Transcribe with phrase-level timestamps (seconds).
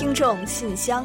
[0.00, 1.04] 听众信箱，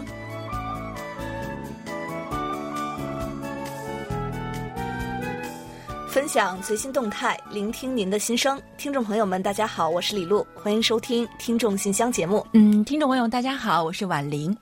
[6.08, 8.58] 分享最新动态，聆听您的心声。
[8.78, 12.48] 听众朋友们，大家好，我是李璐，欢迎收听《听众信箱》节目。
[12.54, 14.56] 嗯，听众朋友，大家好，我是婉玲。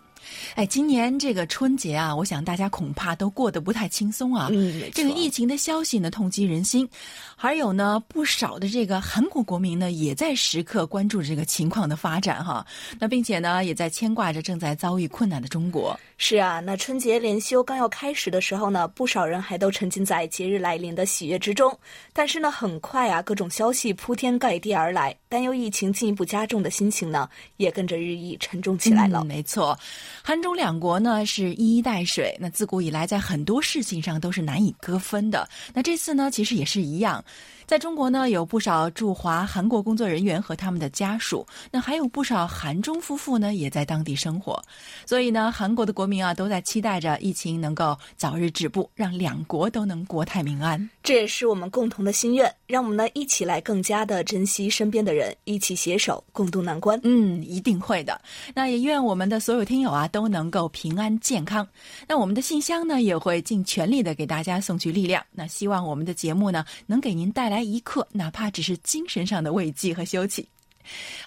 [0.55, 4.49] 哎，今年这个春节啊，我想大家恐怕都过得不太轻松啊。
[4.51, 6.87] 嗯，这个疫情的消息呢，痛击人心。
[7.35, 12.65] 还有呢，不少的这个韩国国民呢，也在时刻关注这个情况的发展哈。
[12.99, 15.99] 那并且呢，也在牵挂着正在遭遇困难的中国。
[16.17, 21.75] 是啊，那春节连休刚要开始的时候呢，不少人还都沉浸在节日来临的喜悦之中。
[22.13, 27.27] 但是呢，很快啊，各种消息铺天盖地而来，担忧疫情进一步加重的心情呢，
[27.57, 29.19] 也跟着日益沉重起来了。
[29.21, 29.77] 嗯、没错，
[30.21, 35.47] 韩中两国呢是一衣带水，那自古以来在很多事情上都是难以割分的。
[35.73, 37.23] 那这次呢，其实也是一样。
[37.65, 44.61] 在中国呢，有不少驻华韩国工作人员和他们的家属，那还有不少韩中夫妇呢，也在当地生活。
[45.05, 50.89] 所以呢，韩国的国民啊，都在期待着疫情能够早日止步，让两国都能国泰民安。
[51.03, 56.99] 这也是我们共同的心愿，让我们呢一起来更加的珍惜身边的人，一起携手共度难关。
[57.03, 58.19] 嗯，一定会的。
[58.55, 61.67] 那也愿我们的所有听友啊，都能够平安健康。
[62.07, 65.23] 那我们的信箱呢，也会尽全力的给大家送去力量。
[65.31, 70.43] 那希望我们的节目呢，能给您带来来一刻，哪怕只是精神上的慰藉和休憩。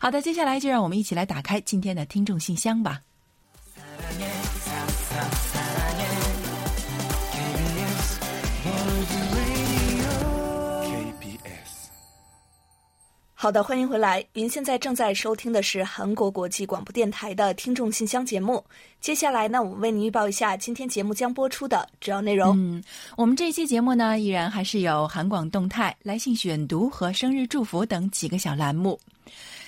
[0.01, 3.01] 好的，接下来就让我们一起来打开今天的听众信箱吧。
[13.39, 14.25] 好的，欢迎回来。
[14.33, 18.65] 您现在正在收听的是韩国国际广播电台的听众信箱节目。
[18.99, 22.57] 接下来呢，我们为您预报一下今天节目将播出的主要内容。
[22.57, 22.83] 嗯，
[23.15, 28.99] 我们这一期节目呢，依然还是有韩广动态、来信选读和生日祝福等几个小栏目。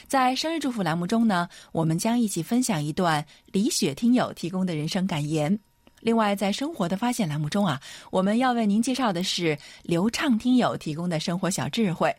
[0.06, 3.22] 在生日祝福栏目中呢，我们将一起分享一段
[3.53, 5.56] 李雪听友提供的人生感言。
[6.00, 7.78] 另外，在生活的发现栏目中啊，
[8.10, 12.15] 我们要为您介绍的是刘畅听友提供的生活小智慧。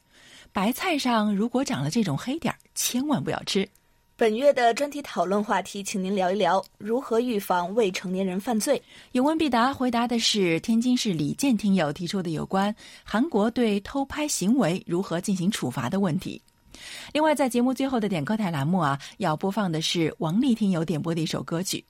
[0.51, 3.67] 白菜上如果长了这种黑点儿，千万不要吃。
[4.17, 8.81] 本月的专题讨论话题，请您聊一聊如何预防未成年人犯罪。
[9.13, 16.41] 有问必答，回答的是天津市李健听友提出的有关韩国对偷拍行为如何进行处罚的问题。
[17.13, 21.81] 另外，在节目最后的点歌台栏目啊，要播放的是王丽听友点播的一首歌曲。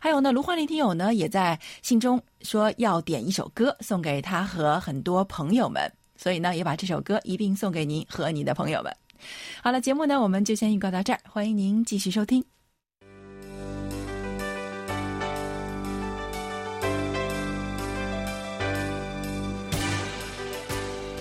[0.00, 5.92] 还有呢，卢焕丽听友呢也在信中说要点一首歌送给他和很多朋友们。
[6.16, 8.94] 所以呢，也把这首歌一并送给您和你的朋友们。
[9.62, 12.44] 好了，节目呢，我们就先预告到这儿，欢迎您继续收听。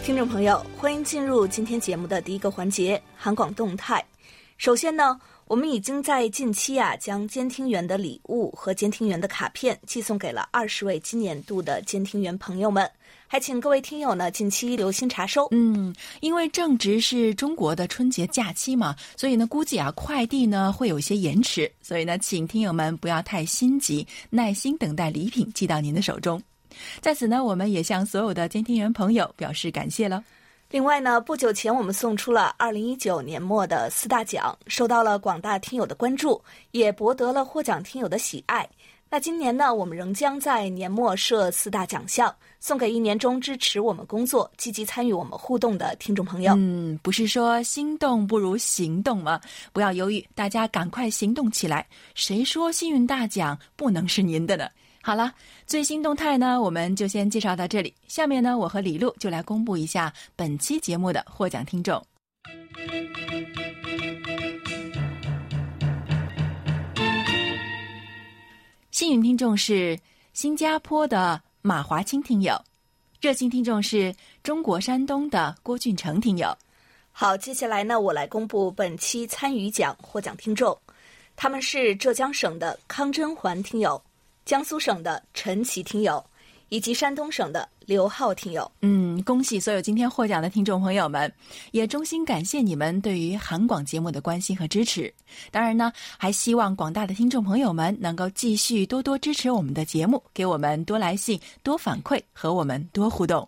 [0.04, 4.06] 听众朋友，欢迎进入今天节目的第一个环节——韩广动态。
[4.58, 12.88] 首先呢，我们已经在近期啊，将监听员的礼物和监听员的卡片寄送给了二十位今年度的监听员朋友们。
[13.35, 15.46] 还请各位听友呢近期留心查收。
[15.51, 26.41] 嗯，因为正值是中国的春节假期嘛，所以呢，估计啊快递呢会有一些延迟，所以呢，请听友们不要太心急，耐心等待礼品寄到您的手中。
[27.01, 30.23] 在此呢，我们也向所有的监听员朋友表示感谢了。
[30.69, 36.41] 另外呢，不久前我们送出了二零一九年末的四大奖，受到了广大听友的关注，
[36.72, 38.66] 也博得了获奖听友的喜爱。
[39.07, 42.35] 那今年呢，我们仍将在年末设四大奖项，
[42.66, 46.56] 送给一年中支持我们工作、积极参与我们互动的听众朋友。
[46.58, 49.40] 嗯，不是说心动不如行动吗？
[49.72, 51.86] 不要犹豫，大家赶快行动起来！
[52.16, 54.68] 谁说幸运大奖不能是您的呢？
[55.03, 55.31] 好了，
[55.68, 57.94] 最新动态呢，我们就先介绍到这里。
[58.08, 62.03] 下面呢，我和李璐就来公布一下本期节目的获奖听众。
[68.90, 69.96] 幸运听众是
[70.34, 72.64] 新加坡的马华清听友，
[73.20, 76.56] 热心听众是中国山东的郭俊成听友。
[77.12, 80.78] 好，接下来呢，我来公布本期参与奖获奖听众，
[81.35, 84.00] 他们是浙江省的康真环听友、
[84.46, 86.23] 江苏省的陈奇听友。
[86.70, 91.32] 以及山东省的刘浩听友，嗯，恭喜所有今天获奖的听众朋友们，
[91.72, 95.14] 也衷心感谢你们对于韩广节目的关心和支持。
[95.52, 103.47] 当然呢，还希望广大的听众朋友们能够继续多多支持我们的节目，给我们多来信、多反馈和我们多互动。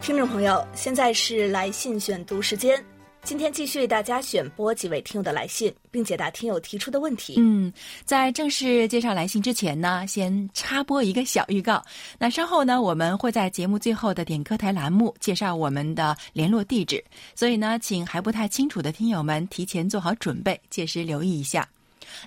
[0.00, 2.82] 听众朋友，现在是来信选读时间。
[3.24, 7.34] 今天继续为大家选播几位听友的来信，并解答听友提出的问题。
[7.36, 7.70] 嗯，
[8.06, 11.84] 在正式介绍来信之前呢，先插播一个小预告。
[12.18, 17.04] 那稍后呢，我们会在节目最后的点歌台栏目介绍我们的联络地址，
[17.34, 21.68] 所以呢，请还不太清楚的听友们提前做好准备，届时留意一下。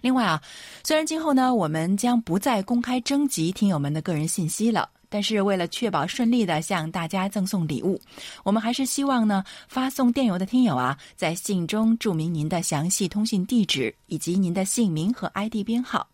[0.01, 0.39] 另外啊，
[0.83, 4.87] 虽然今后呢，我们将不再公开征集听友们的个人信息了。
[5.11, 7.99] 但是为了确保顺利的向大家赠送礼物，
[8.45, 16.07] 我们还是希望呢，发送电邮的听友啊，在信中注明您的详细通信地址以及您的姓名和 ID 编号。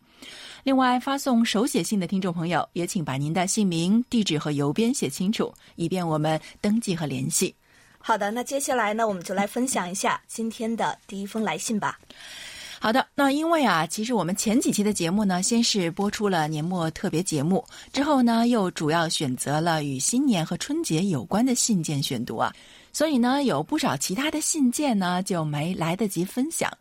[0.64, 7.56] 另外，发送手写信的听众朋友也请把您的姓名、地址和邮编写清楚，以便我们登记和联系。
[8.00, 12.00] 好的，那接下来呢，我们就来分享一下今天的第一封来信吧。
[12.80, 22.54] 好的，那因为啊，其实我们前几期的节目呢，先是播出了年末特别节目，之后呢，又主要选择了与新年和春节有关的信件选读啊，
[22.94, 26.72] 所以呢，有不少其他的信件呢就没来得及分享。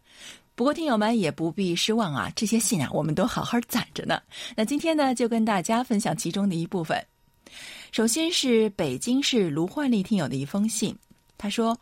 [0.54, 4.20] 不过听友们也不必失望啊，这些信啊，我们都好好攒着呢。
[4.54, 7.02] 那今天呢，就跟大家分享其中的一部分。
[7.90, 10.94] 首先是北京市卢焕丽听友的一封信，
[11.38, 11.76] 他说。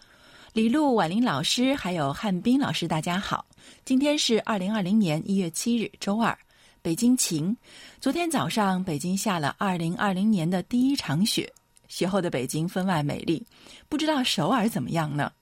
[0.53, 3.45] 李璐、婉玲老师还有汉斌老师，大家好。
[3.85, 6.37] 今天是二零二零年一月七日，周二，
[6.83, 7.57] 北京晴。
[8.01, 11.53] 昨天早上，北京下了二零二零年的第一场雪，
[11.89, 13.45] 雪后的北京分外美丽。
[13.89, 15.33] 不知道首尔怎么样呢？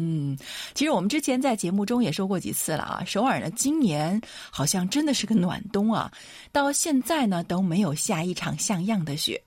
[0.00, 0.38] 嗯，
[0.74, 3.02] 其实我们之前在节目中也说过几次了啊。
[3.04, 4.20] 首尔呢，今年
[4.50, 6.12] 好像真的是个暖冬啊，
[6.52, 9.42] 到现在呢都没有下一场像样的雪。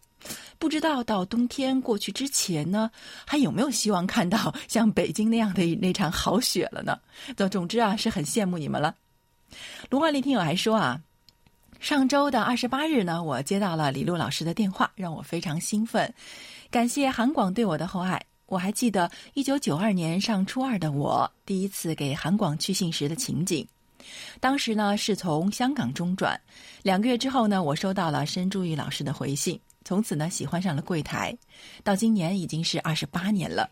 [0.61, 2.91] 不知道到冬天过去之前呢，
[3.25, 6.99] 还有没有希望看到 像北京那样的那场好雪了呢？
[7.35, 8.93] 总总之啊，是很羡慕你们了。
[9.89, 11.01] 卢万丽听友还说啊，
[11.79, 16.13] 上周的二十八日呢，我接到了李璐老师的电话，让我非常兴奋。
[16.69, 23.67] 感谢韩广对我的厚爱，我还记得一九九二年上初二的我第一次给韩广去信时的情景。
[24.39, 26.39] 当时呢是从香港中转，
[26.83, 29.59] 两个月之后呢，我收到了申珠玉老师的回信。
[29.83, 31.37] 从此呢，喜欢上了柜台，
[31.83, 33.69] 到今年已经是二十八年了。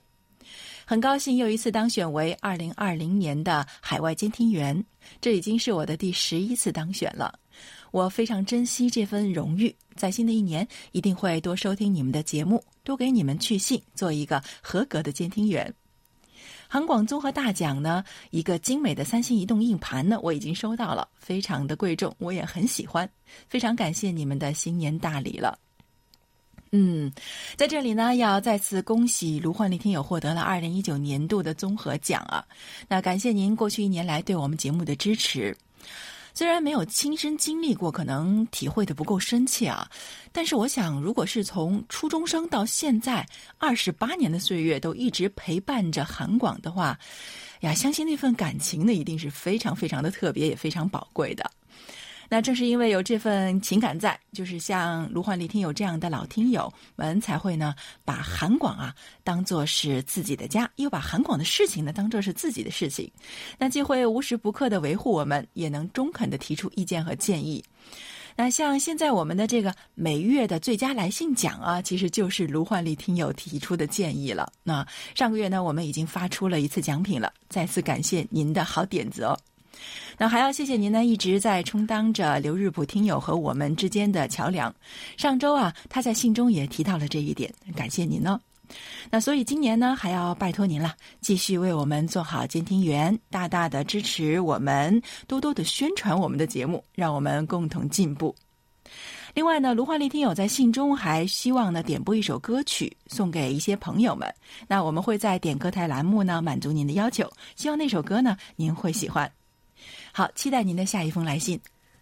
[0.85, 4.83] 很高兴又一次当选为二零二零年的海外监听员，
[5.21, 7.37] 这已经是我的第十一次当选了。
[7.91, 15.71] 我非常珍惜这份荣誉，在新的一年一定会多收听你们的节目，多给你们去信，做一个合格的监听员。
[16.67, 23.07] 韩广综合大奖呢，一个精美的三星移动硬盘呢，我已经收到了，非常的贵重，我也很喜欢，
[23.47, 25.57] 非常感谢你们的新年大礼了。
[26.71, 27.11] 嗯，
[27.57, 32.45] 在这里呢，要再次恭喜卢焕丽听友获得了二零一九年度的综合奖啊！
[32.87, 35.55] 那感谢您过去一年来对我们节目的支持。
[36.31, 39.89] 虽然没有亲身经历过，可能体会的不够深切啊，
[40.31, 43.27] 但是我想，如果是从初中生到现在
[43.57, 46.97] 二十八年的岁月都一直陪伴着韩广的话，
[47.61, 51.49] 呀，相信那份感情呢，一定是非常非常的特别，也非常宝贵的。
[52.29, 57.73] 那正是因为有这份情感在，就是像卢焕丽听友这样的老听友们才会呢，
[58.05, 58.93] 把韩广啊
[59.23, 63.11] 当做是自己的家，又把韩广的事情呢当做是自己的事情，
[63.57, 67.63] 那既会无时不刻的维护我们，也能中肯的提出意见和建议。
[68.35, 74.49] 那像现在我们的这个每月的最佳来信奖啊，其实就是卢焕丽听友提出的建议了。
[74.63, 79.37] 那上个月呢，我们已经发出了一次奖品了，再次感谢您的好点子哦。
[80.19, 84.71] 那还要谢谢您呢，一直在充当着刘日普听友和我们之间的桥梁。
[85.15, 88.37] 上周啊，他在信中也提到了这一点，感谢您呢。
[89.09, 98.35] 那所以今年呢，还要拜托您了，继续为我们做好监听员，大大的支持我们，多多的宣传我们的节目，让我们共同进步。
[99.33, 104.27] 另外呢，卢焕丽听友在信中还希望呢点播一首歌曲送给一些朋友们。
[104.67, 109.38] 那我们会在点歌台栏目呢满足您的要求，希望那首歌呢您会喜欢。
[110.19, 111.57] 好，期待您的下一封来信。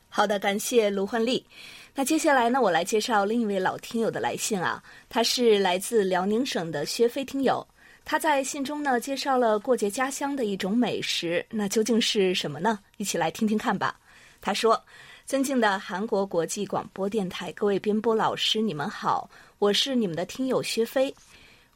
[0.09, 1.45] 好的，感谢卢焕丽。
[1.93, 7.63] 那接下来呢，我来介绍另一位老听友的来信啊，他是来自辽宁省的薛飞听友。
[8.03, 12.79] 他在信中呢介绍了过节家乡的一种美食，那究竟是什么呢？
[12.97, 13.95] 一起来听听看吧。
[14.41, 14.83] 他说
[15.27, 21.13] ：“尊敬的韩国国际广播电台各位编播老师，你们好，我是你们的听友薛飞。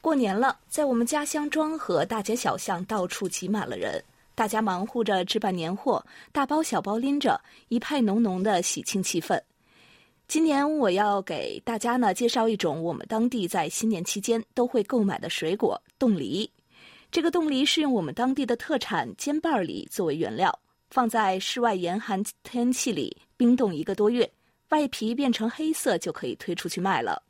[0.00, 4.02] 过年了，在我们家乡庄河大街小巷，到处挤满了人。”
[4.42, 9.40] 大家忙活着置办年货，大包小包拎着，一派浓浓的喜庆气氛。
[10.26, 16.50] 今年我要给大家呢介绍一种我们当地在新年期间都会购买的水果——冻梨。
[17.12, 20.52] 这个冻梨是用我们当地的特产尖瓣梨作为原料，
[20.90, 24.28] 放在室外严寒天气里冰冻一个多月，
[24.70, 27.22] 外皮变成黑色就可以推出去卖了。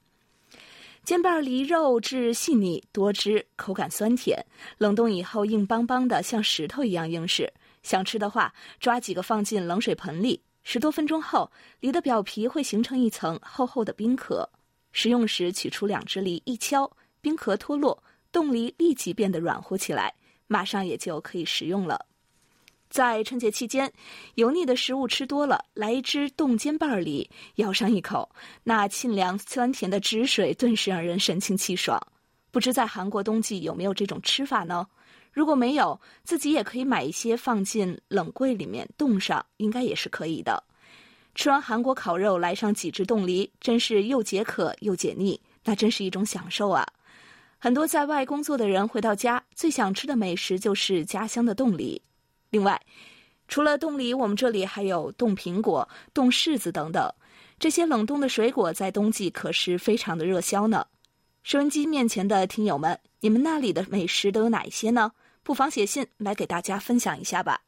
[1.05, 4.41] 煎瓣梨肉质细腻多汁，口感酸甜，
[4.79, 7.53] 冷冻以后硬邦邦的，像石头一样硬实。
[7.83, 14.49] 想吃的话，抓几个放进冷水盆里，十多分钟后，梨的表皮会形成一层厚厚的冰壳。
[14.93, 16.89] 食用时取出两只梨，一敲，
[17.21, 20.15] 冰壳脱落，冻梨立即变得软和起来，
[20.47, 22.07] 马上也就可以食用了。
[22.93, 23.91] 在春节期间，
[24.35, 28.29] 油腻的食物吃多了，来一只冻煎瓣梨，咬上一口，
[28.63, 31.99] 那沁凉酸甜的汁水顿时让人神清气爽。
[32.51, 34.87] 不知在韩国冬季有没有这种吃法呢？
[35.33, 40.63] 如果没有，自己也可以买一些放进冷柜里面冻上，应该也是可以的。
[41.35, 46.87] 吃完韩国烤肉，来上几只冻梨，真是又解渴又解腻，那真是一种享受啊！
[47.57, 52.03] 很多在外工作的人回到家，最想吃的美食就是家乡的冻梨。
[52.53, 52.81] 另外，
[53.49, 57.11] 除了冻梨，我们这里还有冻苹果、冻柿子等等，
[57.59, 60.87] 这些冷冻的水果在冬季可是非常的热销呢。
[61.43, 65.13] 收音机面前的听友们，你们那里的美食都有哪一些呢？
[65.43, 67.63] 不妨写信来给大家分享一下吧。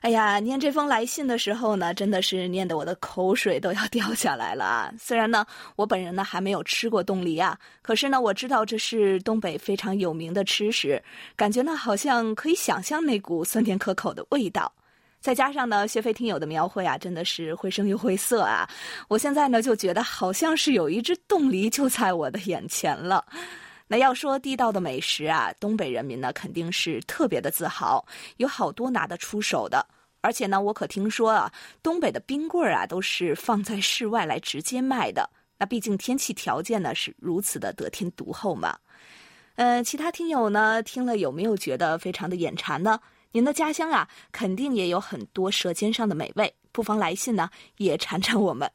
[0.00, 4.92] 哎呀，念这封来信的时候呢，真的是念得我的口水都要掉下来了啊！
[5.00, 11.02] 虽然呢，我本人呢还没有吃过冻梨啊，可是呢，我知道这是东北非常有名的吃食，
[11.34, 14.70] 感觉呢好像可以想象那股酸甜可口的味道。
[15.18, 18.68] 再加上呢，薛飞听友的描绘啊，真的是绘声又绘色啊！
[19.08, 23.24] 我现在呢就觉得好像是有一只冻梨就在我的眼前了。
[23.88, 28.04] 那要说地道的美食啊，东北人民呢肯定是特别的自豪，
[28.38, 29.86] 有好多拿得出手的。
[30.20, 31.52] 而且呢，我可听说啊，
[31.82, 35.30] 东北的冰棍儿啊，都是放在室外来直接卖的。
[35.58, 38.76] 那毕竟天气条件呢是如此的得天独厚嘛。
[39.54, 43.00] 呃，其他听友呢听了有没有觉得非常的眼馋呢？
[43.32, 48.70] 您的家乡啊，肯定也有很多舌尖上的美味，不妨来信呢也馋馋我们。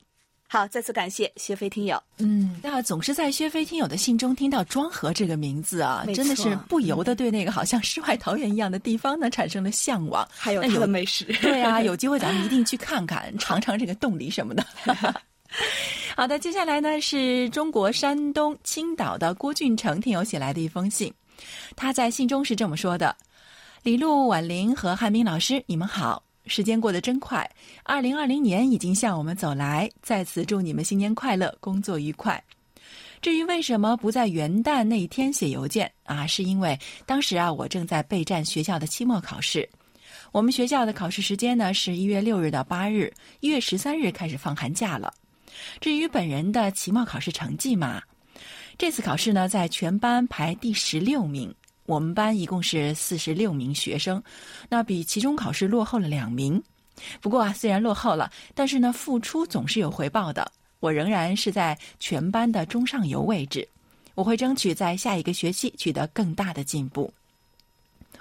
[0.53, 1.97] 好，再次感谢薛飞听友。
[2.17, 10.27] 嗯，那总是在薛飞听友的信中听到庄河这个名字啊，真的是不由得对那个好像世外桃源一样的地方呢产生了向往。
[10.29, 14.65] 还有它的美食， 对啊， 有机会咱们一定去看看，尝尝这个冻梨什么的。
[16.17, 21.13] 好的，接下来呢是中国山东青岛的郭俊成听友写来的一封信，
[21.77, 23.15] 他在信中是这么说的
[23.83, 27.49] ：“李璐、婉玲和汉斌老师，你们好。”时间过得真快，
[27.83, 29.89] 二零二零年已经向我们走来。
[30.01, 32.43] 在此祝你们新年快乐，工作愉快。
[33.21, 39.67] 至于为什么不在元旦那一天写邮件啊，是因为当时啊，我正在备战学校的期末考试。
[40.31, 45.13] 我们学校的考试时间呢是一月六日到八日，一月十三日开始放寒假了。
[45.79, 48.01] 至于本人的期末考试成绩嘛，
[48.77, 51.53] 这次考试呢在全班排第十六名。
[51.91, 54.23] 我们班一共是四十六名学生，
[54.69, 56.63] 那比期中考试落后了两名。
[57.19, 60.49] 不过啊，虽然落后了，但是呢，付出总是有回报的。
[60.79, 63.67] 我仍然是在全班的中上游位置，
[64.15, 67.13] 我会争取在下一个学期取得更大的进步。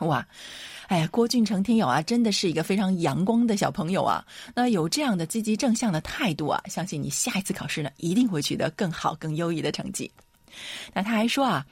[0.01, 0.27] 哇，
[0.89, 4.27] 哎呀，郭俊成听友啊，真的是一个非常阳光的小朋友啊。
[4.53, 10.11] 那有这样的积极正向的态度啊，相信你下一次考试呢，一定会取得更好、更优异的成绩。
[10.93, 11.67] 那他还说啊。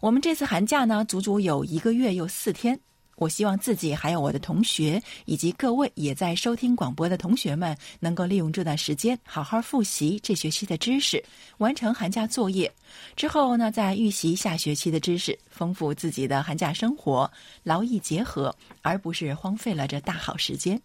[0.00, 2.78] 我们这次寒假呢，足足有一个月又四天。
[3.16, 11.24] 我希望自己还有我的同学以及各位也在收听广播的同学们，能够利用这段时间好好复习这学期的知识，
[11.58, 12.70] 完成寒假作业。
[13.14, 17.30] 之后呢，再预习下学期的知识，丰富自己的寒假生活，
[17.62, 20.82] 劳逸结合，而不是荒废了这大好时间。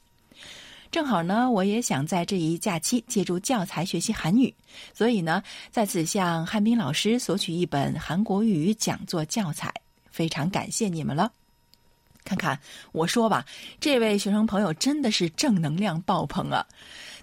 [0.92, 4.54] 正好呢，我也想在这一假期借助教材学习韩语，
[4.94, 9.72] 所以呢，在此向汉斌老师索取一本韩国语讲座教材，
[10.10, 11.32] 非常感谢你们了。
[12.26, 12.60] 看看
[12.92, 13.46] 我说吧，
[13.80, 16.66] 这位学生朋友真的是正能量爆棚啊！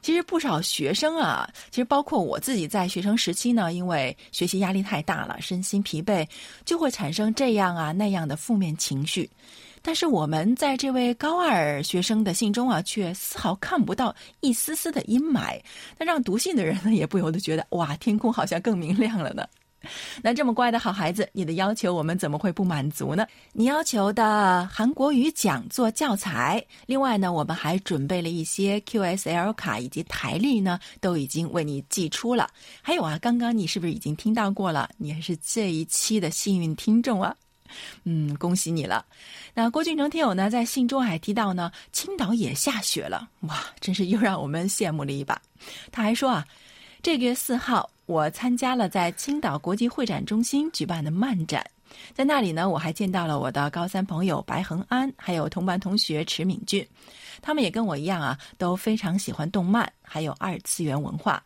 [0.00, 6.26] 其实不少学生啊，其实包括我自己在学生时期呢，因为学习压力太大了，身心疲惫，
[6.64, 9.28] 就会产生这样啊那样的负面情绪。
[9.86, 15.60] 但是我们在这位高二学生的信中啊，却丝毫看不到一丝丝的阴霾，
[15.96, 19.46] 那让读信的人呢，也不由得觉得哇，天空好像更明亮了呢。
[20.20, 23.24] 那这么乖的好孩子，你的要求我们怎么会不满足呢？
[23.52, 32.50] 你要求的韩国语讲座教材，另外呢，我们还准备了一些 QSL 卡以及台历呢，都已经为你寄出了。
[32.82, 34.90] 还有啊，刚刚你是不是已经听到过了？
[34.96, 37.32] 你还是这一期的幸运听众啊！
[38.04, 39.04] 嗯，恭喜你了。
[39.54, 45.40] 那郭俊成听友呢，在信中还提到呢，青岛也下雪了，哇，真是又让我们羡慕了一把。
[45.90, 46.46] 他还说啊，
[47.02, 51.64] 这个月四号，我参加了在青岛国际会展中心举办的漫展，
[52.14, 56.86] 在那里呢，我还见到了我的高三朋友白恒安，还有同班同学池敏俊，
[57.40, 61.42] 他们也跟我一样啊，都非常喜欢动漫，还有二次元文化。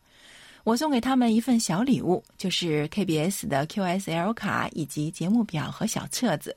[0.70, 6.56] 我送给他们一份小礼物，就是 KBS 的 QSL 卡以及节目表和小册子。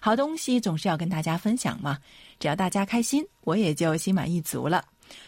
[0.00, 1.98] 好东西总是要跟大家分享嘛，
[2.40, 4.82] 只要大家开心，我也就心满意足了。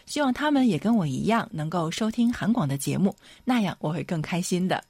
[0.07, 4.83] 希望他们也跟我一样能够收听韩广的节目，那样我会更开心的。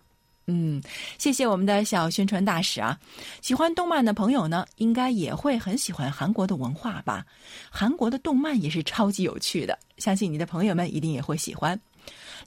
[0.46, 0.82] 嗯，
[1.18, 2.98] 谢谢我们的小宣传大使啊！
[3.42, 7.26] 喜欢动漫的朋友呢，应该也会很喜欢韩国的文化吧？
[7.70, 11.78] 韩国的动漫也是超级有趣的，相信你的朋友们一定也会喜欢。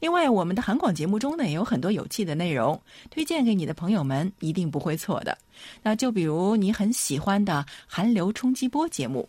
[0.01, 2.81] 另外，我们的韩广节目中呢，也有很多有趣的内容，
[3.11, 5.37] 推荐给你的朋友们一定不会错的。
[5.83, 9.29] 那就比如你很喜欢的韩流冲击波节目。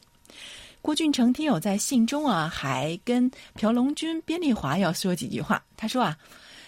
[0.82, 5.62] 郭俊成听友在信中啊，还跟朴龙君、边丽华要说几句话。
[5.78, 6.18] 他说啊，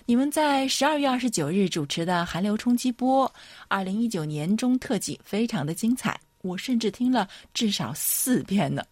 [0.05, 3.25] 你们在十二月二十九日主持的《韩流冲击波》
[3.69, 8.83] 二零一九年中特辑非常的精彩，我甚至听了至少四遍呢。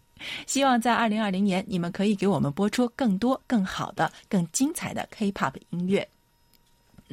[0.46, 6.06] 希望在二零二零年，你们可以给我们播出更多、更好的、更精彩的 K-pop 音乐。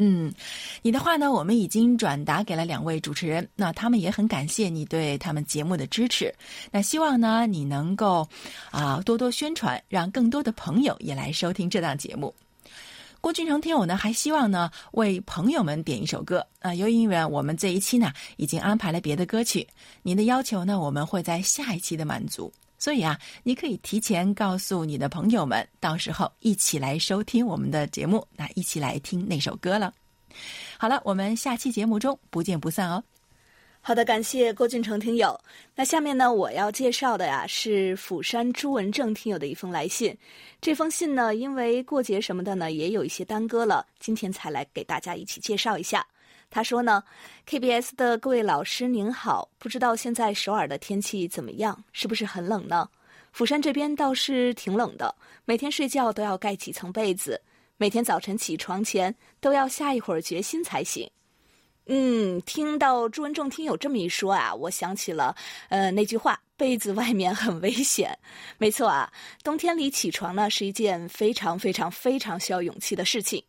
[0.02, 0.34] 嗯，
[0.82, 6.34] 你的话呢，我们已经转达给了两位主持人，那他们也很感谢你对他们节目的支持。
[6.72, 8.26] 那希望呢，你能够
[8.72, 12.34] 啊多多宣传，让更多的朋友也来收听这档节目。
[13.20, 19.68] 郭俊成听友呢，还希望呢为朋友们点一首歌啊，由于因为我们这一期呢已经安排了别的歌曲，
[20.02, 22.50] 您的要求呢，我们会在下一期的满足。
[22.80, 29.94] 所以啊，你可以提前告诉你的朋友们，到时候一起来收听我们的节目，那一起来听那首歌了。
[30.78, 33.04] 好了，我们下期节目中不见不散哦。
[33.82, 35.40] 好的，感谢郭俊成听友。
[35.76, 40.16] 那下面呢，我要介绍的呀是釜山朱文正听友的一封来信。
[40.62, 46.06] 这封信呢，因为过节什么的呢，也有一些耽搁了，今天才来给大家一起介绍一下。
[46.52, 47.04] 他说呢
[47.48, 52.90] ，KBS 的各位老师您好，不知道现在首尔的天气怎么样，是不是很冷呢？
[53.32, 55.14] 釜山这边倒是挺冷的，
[55.46, 57.40] 每天睡觉都要盖几层被子，
[57.78, 61.08] 每天早晨起床前都要下一会儿决心才行。
[61.86, 65.36] 嗯，听到朱文正听友这么一说啊，我想起了
[65.70, 68.18] 呃那句话，被子外面很危险。
[68.58, 69.14] 没错啊，
[69.44, 73.44] 冬天里起床呢是一件非常非常非常需要勇气的事情。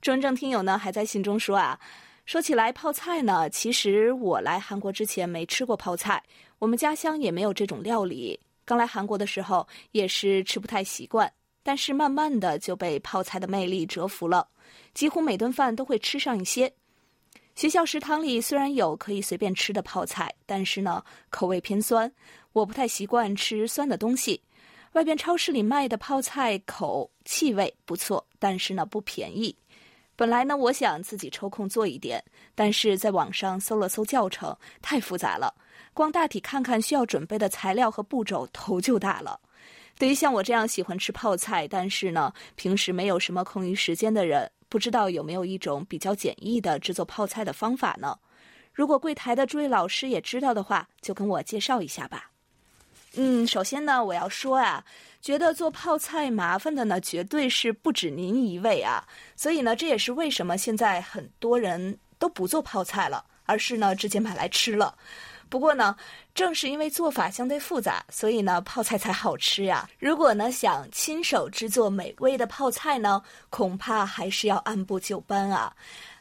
[0.00, 1.78] 朱文正听友呢还在信中说啊。
[2.26, 6.20] 说起来泡菜呢，其实我来韩国之前没吃过泡菜，
[6.58, 8.38] 我们家乡也没有这种料理。
[8.64, 14.48] 刚来韩国的时候也是吃不太习惯，但是慢慢的就被泡菜的魅力折服了，
[14.92, 16.72] 几乎每顿饭都会吃上一些。
[17.54, 22.10] 学校食堂里虽然有可以随便吃的泡菜，但是呢口味偏酸，
[22.52, 24.42] 我不太习惯吃酸的东西。
[24.94, 29.54] 外边超市里卖的泡菜口气味不错，但是呢不便宜。
[30.16, 32.24] 本来呢，我想自己抽空做一点，
[32.54, 35.54] 但是在网上搜了搜教程，太复杂了，
[35.92, 39.38] 光大体看看需要准备的材料和步骤，头就大了。
[39.98, 48.18] 对于像我这样喜欢吃泡菜，但是呢平时没有什么空余时间的人，不知道有没有一种比较简易的制作泡菜的方法呢？
[48.72, 52.30] 如果柜台的诸位老师也知道的话，就跟我介绍一下吧。
[53.18, 54.84] 嗯，首先呢，我要说啊，
[55.22, 59.02] 觉得做泡菜麻烦的呢，绝对是不止您一位啊。
[59.34, 64.94] 所以呢，这也是为什么现在很多人都不做泡菜了，而是呢直接买来吃了。
[65.48, 65.96] 不过呢，
[66.34, 69.88] 正是因为做法相对复杂，所以呢泡菜才好吃呀。
[69.98, 75.72] 如果呢想亲手制作美味的泡菜呢，恐怕还是要按部就班啊。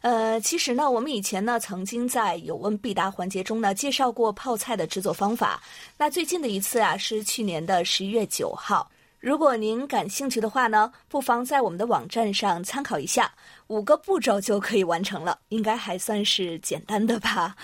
[0.06, 5.60] 呃，其实呢，我们以前呢曾经在有问必答环节中呢介绍过泡菜的制作方法。
[5.98, 8.88] 那最近的一次啊是去年的十一月九号。
[9.20, 13.34] 如果您感兴趣的话呢，不妨在我们的网站上参考一下，
[13.66, 17.56] 五个步骤就可以完成了，应该还算是简单的吧。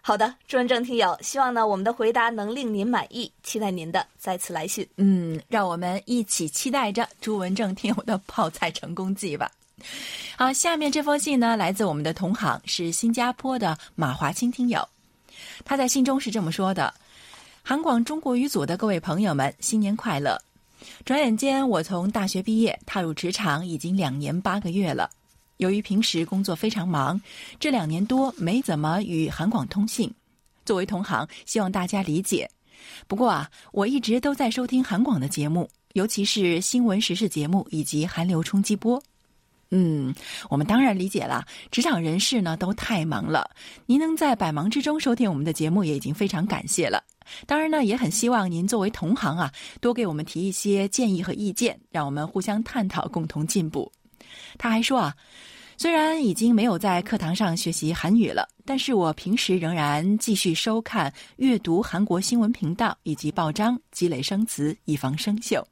[0.00, 4.88] 好的，朱文正听友，希望呢我们的回答能令您满意，期待您的再次来信。
[4.96, 9.52] 嗯，让我们一起期待着朱文正听友的泡菜成功记吧。
[10.36, 14.88] 好，下面这封信呢，来自我们的同行，是新加坡的马华清听友。
[15.64, 16.92] 他在信中是这么说的
[17.62, 20.40] ：“韩广中国语组的各位朋友们，新年快乐！
[21.04, 25.10] 转眼间，我从大学毕业，踏入职场已经两年八个月了。
[25.58, 27.20] 由于平时工作非常忙，
[27.58, 30.10] 这两年多没怎么与韩广通信。
[30.64, 32.48] 作为同行，希望大家理解。
[33.06, 39.02] 不过啊，我一直都在收听韩广的节目，尤其是新闻时事节目以及韩流冲击波。”
[39.70, 40.12] 嗯，
[40.48, 43.48] 我们当然理解了，职场人士呢都太忙了。
[43.86, 47.02] 您能在百忙之中收听我们的节目，也已经非常感谢了。
[47.46, 53.90] 当然呢，也很希望您作为同行啊，多给我们提一些建议和意见，让我们互相探讨，共同进步。
[54.58, 55.14] 他还说啊，
[55.76, 65.62] 虽然已经没有在课堂上学习韩语了，但是我平时仍然继续收看、阅读韩国新闻频道以及报章，积累生词，以防生锈。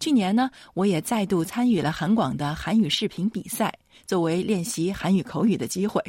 [0.00, 3.72] 去年呢，我也再度参与了韩广的韩语视频比赛，
[4.06, 6.02] 作为练习韩语口语的机会。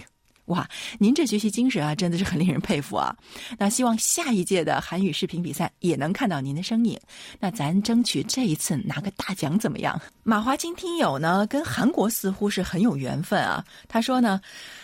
[0.48, 3.16] 哇，您这学习精神啊，真的是很令人佩服啊！
[3.58, 7.00] 那希望下一届的韩语视频比赛也能看到您的身影。
[7.40, 10.00] 那咱争取这一次拿个大奖怎么样？
[10.24, 13.64] 马华金听友呢，跟韩国似乎是很有缘分啊。
[13.88, 14.42] 他说呢，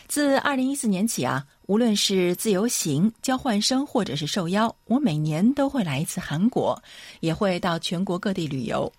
[0.08, 6.82] 自二零一四年起啊，无论是自由行、交换生或者是受邀，我每年都会来一次韩国，
[7.20, 8.92] 也会到全国各地旅游。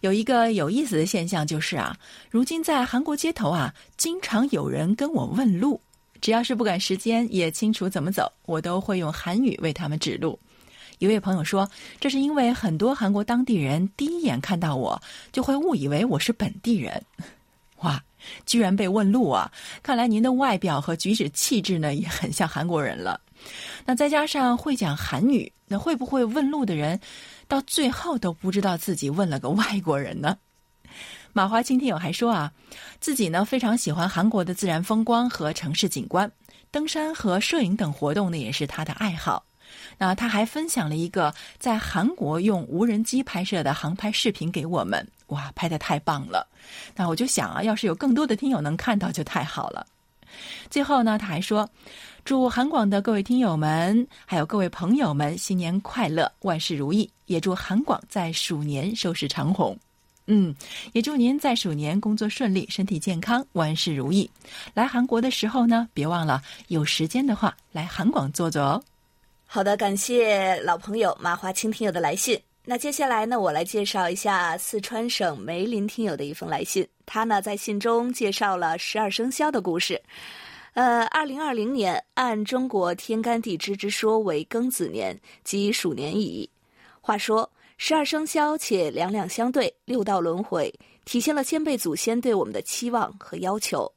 [0.00, 1.94] 有一个有意思的现象就是啊，
[2.30, 5.78] 如今在韩国街头啊，经常有人跟我问路。
[6.22, 10.38] 只要是不赶时间，也清楚怎么走，我都会用韩语为他们指路。
[11.00, 11.68] 一位朋友说，
[12.00, 14.98] 这是因为很多韩国当地人第一眼看到我，
[15.30, 17.04] 就会误以为我是本地人。
[17.80, 18.02] 哇，
[18.44, 19.50] 居然被问路啊！
[19.82, 23.20] 看来您的外表和举止气质呢，也很像韩国人了。
[23.84, 27.00] 那再加上会讲韩语，那会不会问路的人，
[27.46, 30.36] 到最后都不知道自己问了个外国人呢？
[31.32, 32.52] 马华清听友还说啊，
[32.98, 36.30] 自己呢非常喜欢韩国的自然风光和城市景观，
[36.70, 39.44] 登山和摄影等活动呢也是他的爱好。
[39.96, 46.46] 那他还分享了一个在韩国用无人机拍摄的航拍视频给我们，哇，拍的太棒了！
[46.94, 49.86] 那我就想啊，要是有更多的听友能看到就太好了。
[50.70, 51.68] 最后呢，他还说，
[52.24, 59.76] 祝韩广的各位听友们还有各位朋友们新年快乐，万事如意，也祝韩广在鼠年收视长虹。
[60.30, 60.54] 嗯，
[60.92, 64.30] 也祝您在鼠年工作顺利，身体健康，万事如意。
[64.74, 68.84] 来韩国的时候呢，别忘了有时间的话来韩广坐坐哦。
[69.50, 72.38] 好的，感谢老朋友麻花青听友的来信。
[72.66, 76.86] 那接下来呢，我来介绍一下四川省梅林听友的一封来信。
[77.06, 79.98] 他呢在信中介绍了十二生肖的故事。
[80.74, 86.48] 呃，二零二零年按中国天干地支之说为庚子年，即鼠年矣。
[87.00, 87.50] 话说。
[87.80, 90.68] 十二生肖且两两相对，六道轮回，
[91.04, 93.90] 体现了先辈祖先对我们的期望和要求。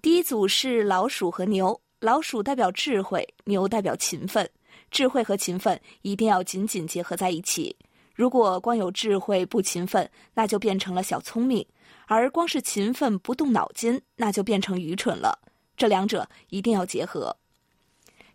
[0.00, 4.48] 第一组是老鼠和牛，老鼠代表智慧，牛代表勤奋。
[4.90, 7.76] 智慧和勤奋一定要紧紧结合在一起。
[8.14, 11.64] 如果光有智慧不勤奋，那就变成了小聪明；
[12.06, 15.38] 而光是勤奋不动脑筋，那就变成愚蠢了。
[15.76, 17.34] 这两者一定要结合。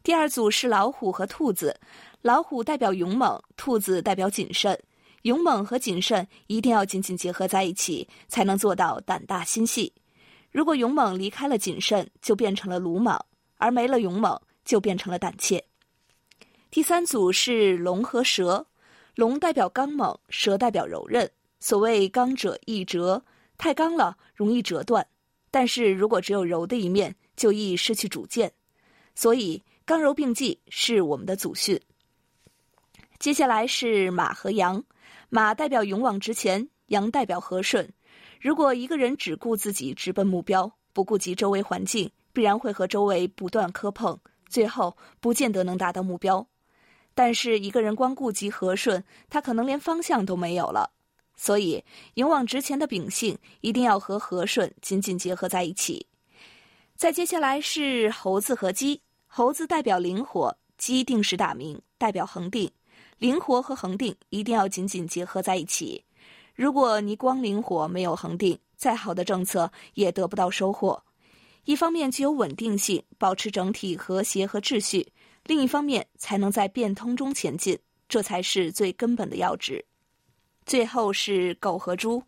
[0.02, 1.80] 第二组是老虎和兔子。
[2.22, 4.80] 老虎代表勇猛，兔子代表谨慎。
[5.24, 9.94] 勇猛和谨慎一定要紧紧结合在一起，才能做到胆大心细。
[10.52, 13.20] 如果勇猛离开了谨慎，就变成了鲁莽；
[13.58, 15.64] 而没了勇猛，就变成了胆怯。
[16.76, 18.68] 第三组是龙和蛇，
[19.16, 21.32] 龙代表刚猛，蛇代表柔韧。
[21.62, 23.24] 所谓刚者易折，
[23.58, 25.02] 太刚了容易折断；
[25.50, 28.52] 但是如果只有柔的一面，就易失去主见。
[29.16, 31.80] 所以刚柔并济是我们的祖训。
[33.20, 34.84] 接下来是马和羊，
[35.30, 37.90] 马代表勇往直前，羊代表和顺。
[38.42, 46.46] 如果一个人只顾自己直奔目标，不顾及周围环境，必然会和周围不断磕碰，最后不见得能达到目标。
[47.16, 50.92] 但是一个人光顾及和顺，他可能连方向都没有了。
[51.36, 56.06] 所以勇往直前的秉性一定要和和顺紧紧结合在一起。
[56.96, 62.72] 再接下来是猴子和鸡，猴子代表灵活，鸡定时打鸣，代表恒定。
[63.18, 66.04] 灵活和恒定一定要紧紧结合在一起。
[66.54, 71.02] 如果你光灵活没有恒定，再好的政策也得不到收获。
[71.66, 75.06] 一方面具有稳定性，保持整体和谐和秩序；
[75.46, 77.78] 另一方面才能在变通中前进，
[78.10, 79.86] 这才是最根本的要旨。
[80.66, 82.24] 最后是狗和猪，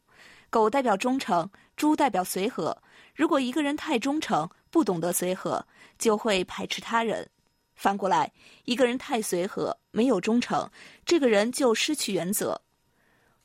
[0.51, 2.77] 狗代表忠诚，猪代表随和。
[3.15, 5.65] 如果一个人太忠诚，不懂得随和，
[5.97, 7.27] 就会排斥他人。
[7.75, 8.31] 反过来，
[8.65, 10.69] 一个人太随和，没有忠诚，
[11.03, 12.61] 这个人就失去原则。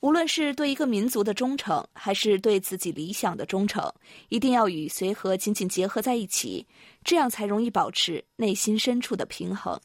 [0.03, 3.89] 无论是对一个民族的忠诚，还是对自己理想的忠诚，
[4.31, 6.67] 一定要与随和紧紧结合在一起，
[7.05, 9.81] 这样才容易保持内心深处的平衡。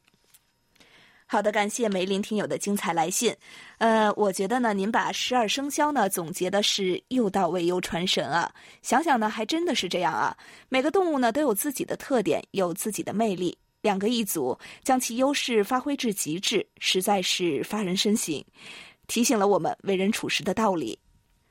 [1.27, 3.36] 好的，感谢梅林听友的精彩来信。
[3.77, 8.51] 呃，我觉得呢，您把十二生肖呢总结的是又到位又传神啊。
[8.82, 10.36] 想想呢，还真的是这样啊。
[10.67, 13.56] 每个动物呢都有自己的特点，有自己的魅力。
[13.82, 18.43] 两个一组，将其优势发挥至极致，实在是发人深省，
[19.07, 20.99] 提醒了我们为人处事的道理。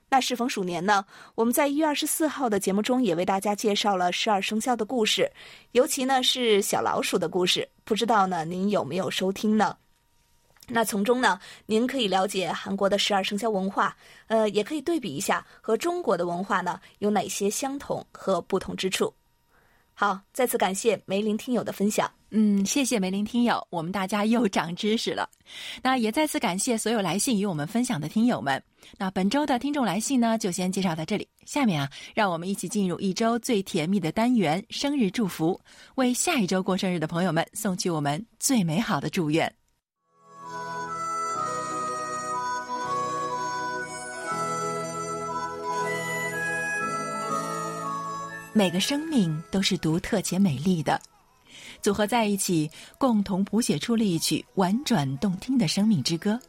[0.09, 5.31] 那适逢鼠年呢，我们在一月二十四号的节目中也为大家介绍了十二生肖的故事，
[5.73, 7.69] 尤其呢是小老鼠的故事。
[7.83, 9.77] 不知道呢您有没有收听呢？
[10.69, 13.97] 那从中呢，您可以了解韩国的十二生肖文化，
[14.29, 19.13] 呃，也可以对比一下和中国的文化呢有哪些相同和不同之处。
[19.93, 22.11] 好，再次感谢梅林听友的分享。
[22.31, 25.29] 嗯，谢谢梅林听友，我们大家又长知识了。
[25.83, 28.63] 那也再次感谢所有来信与我们分享的听友们。
[28.99, 31.29] 那本周的听众来信呢，就先介绍到这里。
[31.45, 35.61] 下面啊，让我们一起进入一周最甜蜜的单元——生日祝福，
[35.95, 39.53] 为下一周过生日的朋友们送去我们最美好的祝愿。
[48.53, 50.99] 每个生命都是独特且美丽的，
[51.83, 56.41] 组合在一起，共同谱写出了一曲婉转动听的生命之歌。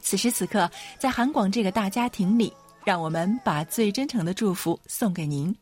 [0.00, 2.52] 此时此刻，在韩广这个大家庭里，
[2.84, 5.54] 让我们把最真诚的祝福送给您。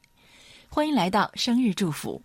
[0.68, 2.20] 欢迎来到生日祝福。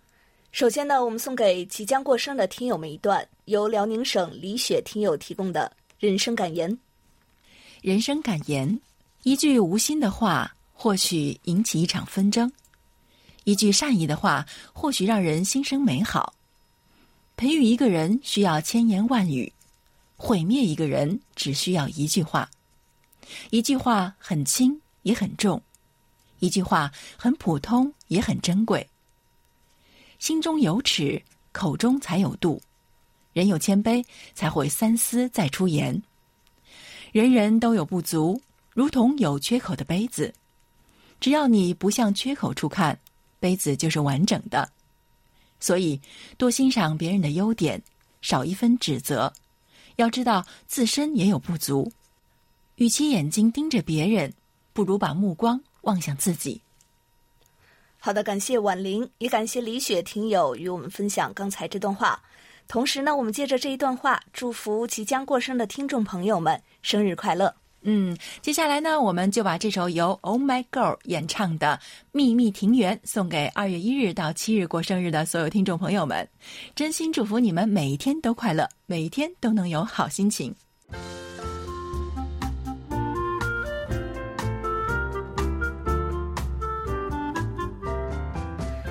[0.50, 6.78] 首先呢，我们送给即将过生的听友们一段由辽宁省李雪听友提供的人生感言。
[7.80, 8.78] 人生感言：
[9.22, 12.46] 一句无心的话，或许引起一场纷争；
[13.44, 16.34] 一句善意的话，或许让人心生美好。
[17.42, 19.52] 培育一个人需要千言万语。
[20.16, 22.48] 毁灭一个人只需要一句话，
[23.50, 25.60] 一句话很轻也很重，
[26.38, 28.88] 一句话很普通也很珍贵。
[30.20, 32.62] 心中有尺，口中才有度。
[33.32, 34.04] 人有谦卑，
[34.36, 36.00] 才会三思再出言。
[37.10, 38.40] 人人都有不足，
[38.72, 40.32] 如同有缺口的杯子。
[41.18, 42.96] 只要你不向缺口处看，
[43.40, 44.70] 杯子就是完整的。
[45.62, 46.00] 所以，
[46.36, 47.80] 多欣赏别人的优点，
[48.20, 49.32] 少一分指责。
[49.94, 51.92] 要知道自身也有不足，
[52.74, 54.32] 与其眼睛盯着别人，
[54.72, 56.60] 不如把目光望向自己。
[58.00, 62.20] 好的，感谢婉玲，也感谢李雪听友与我们分享刚才这段话。
[62.66, 67.54] 同时呢，我们借着这一段话，祝福即将过生的听众朋友们生日快乐。
[67.84, 71.78] 嗯，接下来呢，我们就把这首由 Oh My Girl 演唱的
[72.12, 76.28] 《秘密庭园》送给二月一日到七日过生日的所有听众朋友们，
[76.76, 80.54] 真心祝福你们每一天都快乐，每一天都能有好心情。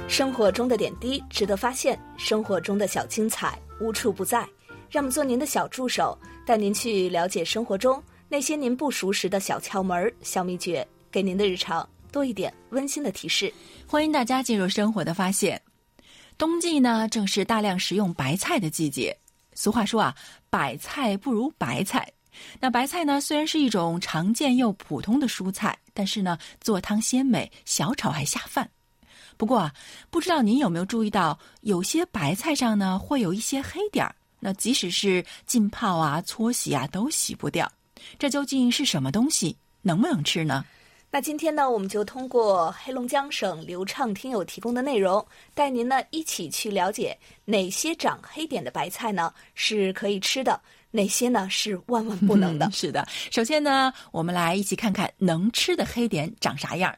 [0.10, 4.46] 生活中的点滴值得发现，生活中的小精彩无处不在。
[4.90, 8.04] 让我们做您的小助手，带您去了解生活中。
[8.32, 13.54] 那些您不熟识的小窍门、小秘诀，给您的日常多一点温馨的提示。
[13.86, 15.62] 欢迎大家进入生活的发现。
[16.38, 19.14] 冬季呢，正是大量食用白菜的季节。
[19.54, 20.16] 俗话说啊，
[20.50, 22.10] 百菜不如白菜。
[22.58, 28.70] 那白菜呢，虽然是一种常见又普通的蔬菜，但是呢，做汤鲜美，小炒还下饭。
[29.36, 29.74] 不过啊，
[30.10, 34.16] 不知道您有没有注意到，有些白菜上呢，会有一些黑点儿。
[34.40, 37.70] 那即使是浸泡啊、搓洗啊，都洗不掉。
[38.20, 39.58] 这究竟是什么东西？
[39.82, 40.64] 能不能吃呢？
[41.14, 50.58] 那今天呢，我们就通过黑龙江省流畅听友提供的内容，带您呢一起去了解哪些长黑点的白菜呢是可以吃的，
[50.90, 52.70] 哪些呢是万万不能的。
[52.72, 56.96] 是的，首先呢，我们来一起看看能吃的黑点长啥样。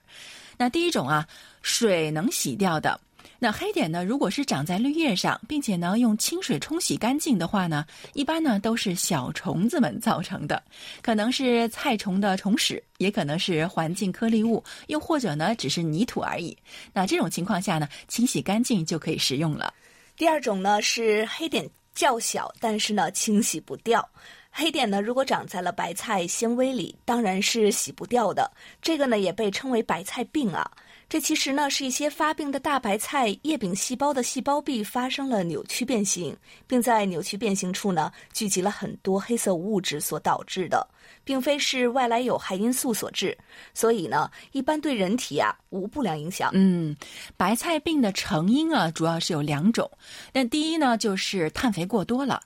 [0.57, 1.27] 那第一种啊，
[1.63, 2.99] 水能洗掉的。
[3.43, 4.05] 那黑点呢？
[4.05, 10.63] 如果是长在绿叶上，并且呢用清水冲洗干净的话呢，一般呢都是小虫子们造成的，
[11.01, 16.57] 可能是菜虫的虫屎，也可能是环境颗粒物，又或者呢只是泥土而已。
[16.93, 19.73] 那这种情况下呢，清洗干净就可以食用了。
[20.15, 24.07] 第二种呢是黑点较小，但是呢清洗不掉。
[24.51, 28.49] 黑点呢如果长在了白菜纤维里，当然是洗不掉的。
[28.81, 30.71] 这个呢也被称为白菜病啊。
[31.09, 36.35] 这其实呢是一些发病的大白菜叶柄细胞的细胞壁发生了扭曲变形，
[36.65, 40.87] 并在扭曲变形处呢聚集了很多黑色物质所导致的，
[41.23, 43.37] 并非是外来有害因素所致，
[43.75, 46.49] 所以呢一般对人体啊无不良影响。
[46.53, 46.95] 嗯，
[47.37, 49.89] 白菜病的成因啊主要是有两种，
[50.33, 52.41] 那第一呢就是碳肥过多了。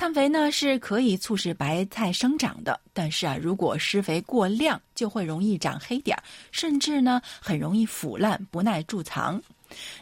[0.00, 9.38] 碳肥呢是可以促使白菜生长的，但是啊，如果施肥过量，就会容易长黑点儿，甚至呢很容易腐烂，不耐贮藏。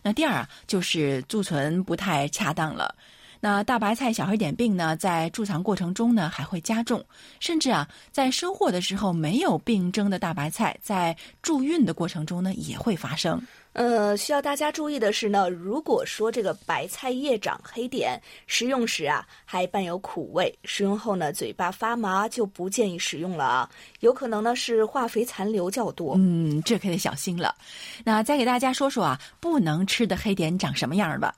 [0.01, 2.95] 那第二啊，就是贮存不太恰当了。
[3.41, 7.05] 那大白菜小黑点病呢，在贮藏过程中呢还会加重，
[7.41, 13.43] 甚至啊，在收获的时候没有病征的大白菜，在贮运的过程中呢也会发生。
[13.75, 26.15] 呃，需要大家注意的是呢，如果说这个白菜叶长黑点，食用时啊还伴有苦味，食用后呢嘴巴发麻，就不建议食用了啊，有可能呢是化肥残留较多。
[26.17, 27.55] 嗯，这可得小心了。
[28.05, 31.35] 那再给大家说说啊，不能吃的黑点长什么样吧？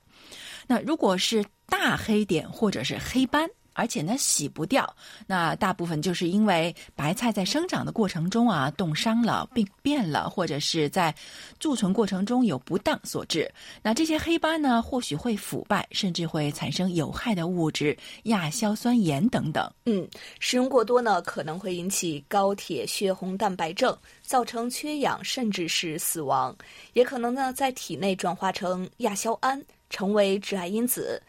[0.66, 3.50] 那如果是大黑点或者是黑斑。
[3.80, 4.94] 而且呢洗不掉。
[5.26, 11.14] 那大部分就是因为白菜在生长的过程中啊冻伤了、病变了，或者是在
[11.58, 13.50] 贮存过程中有不当所致。
[13.82, 19.72] 那这些黑斑呢，或许会腐败，甚至会产生有害的物质亚硝酸盐等等。
[19.86, 20.06] 嗯，
[20.40, 26.54] 食用过多呢，可能会引起高铁血红蛋白症，造成缺氧，甚至是死亡。
[26.92, 31.22] 也可能呢，在体内转化成亚硝胺，成为致癌因子。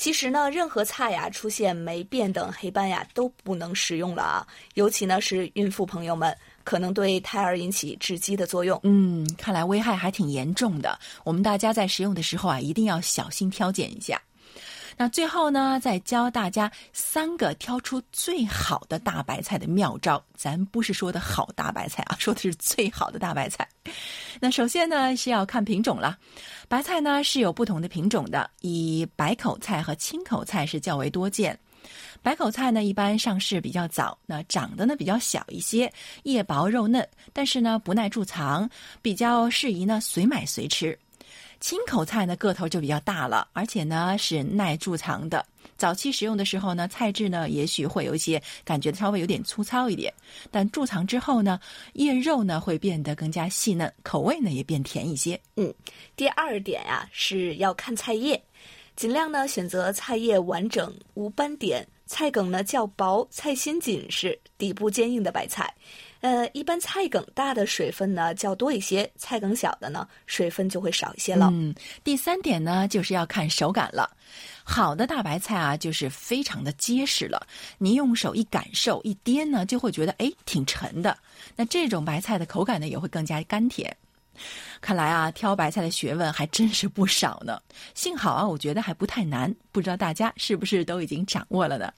[0.00, 4.46] 其实呢，任何菜呀出现霉变等黑斑呀，都不能食用了啊。
[4.72, 6.34] 尤其呢是孕妇朋友们，
[6.64, 8.80] 可能对胎儿引起致畸的作用。
[8.82, 10.98] 嗯，看来危害还挺严重的。
[11.22, 14.18] 我们大家在食用的时候啊，一定要小心挑拣一下。
[15.00, 20.22] 那最后呢，再教大家三个挑出最好的大白菜的妙招。
[20.36, 23.66] 咱不是说的好大白菜啊， 说的是最好的大白菜。
[24.42, 26.18] 那首先呢是要看品种了，
[26.68, 31.58] 白菜呢是有不同的品种的，以白口菜和青口菜是较为多见。
[32.20, 35.90] 白口菜呢一般上市比较早，那长得呢比较小一些，
[36.24, 38.68] 叶薄肉嫩，但是呢不耐贮藏，
[39.00, 40.98] 比较适宜呢随买随吃。
[41.60, 45.44] 青口菜呢个头就比较大了，而且呢是耐贮藏的。
[45.76, 50.12] 早期食用的时候呢，菜质呢也许会有一些感觉稍微有点粗糙一点，
[50.50, 51.60] 但贮藏之后呢，
[51.92, 55.38] 叶肉呢会变得更加细嫩，口味呢也变甜一些。
[55.56, 55.72] 嗯，
[56.16, 58.42] 第二点呀是要看菜叶，
[58.96, 65.72] 尽量呢选择菜叶完整无斑点、菜梗呢较薄、菜心紧实、底部坚硬的白菜。
[66.20, 71.48] 呃，一般菜梗大的水分呢较多一些，菜梗小的呢水分就会少一些了。
[71.52, 74.10] 嗯，第三点呢就是要看手感了。
[74.62, 77.46] 好的大白菜啊，就是非常的结实了，
[77.78, 81.16] 你用手一感受一掂呢，就会觉得哎挺沉的。
[81.56, 83.96] 那这种白菜的口感呢也会更加甘甜。
[84.80, 87.60] 看来啊，挑白菜的学问还真是不少呢。
[87.94, 91.92] 幸好啊，我觉得还不太难，不知道大家是不是都已经掌握了呢？